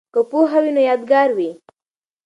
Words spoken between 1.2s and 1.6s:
وي.